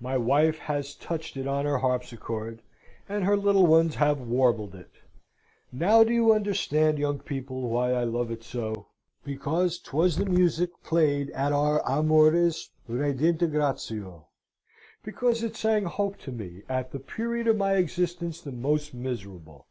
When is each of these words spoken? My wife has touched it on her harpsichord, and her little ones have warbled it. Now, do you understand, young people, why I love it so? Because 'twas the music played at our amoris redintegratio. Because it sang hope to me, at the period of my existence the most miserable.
My 0.00 0.16
wife 0.16 0.60
has 0.60 0.94
touched 0.94 1.36
it 1.36 1.46
on 1.46 1.66
her 1.66 1.76
harpsichord, 1.76 2.62
and 3.06 3.22
her 3.24 3.36
little 3.36 3.66
ones 3.66 3.96
have 3.96 4.18
warbled 4.18 4.74
it. 4.74 4.90
Now, 5.70 6.02
do 6.02 6.10
you 6.10 6.32
understand, 6.32 6.98
young 6.98 7.18
people, 7.18 7.68
why 7.68 7.92
I 7.92 8.04
love 8.04 8.30
it 8.30 8.42
so? 8.42 8.86
Because 9.26 9.78
'twas 9.78 10.16
the 10.16 10.24
music 10.24 10.70
played 10.82 11.28
at 11.32 11.52
our 11.52 11.86
amoris 11.86 12.70
redintegratio. 12.88 14.24
Because 15.04 15.42
it 15.42 15.54
sang 15.54 15.84
hope 15.84 16.16
to 16.20 16.32
me, 16.32 16.62
at 16.66 16.90
the 16.90 16.98
period 16.98 17.46
of 17.46 17.58
my 17.58 17.74
existence 17.74 18.40
the 18.40 18.52
most 18.52 18.94
miserable. 18.94 19.66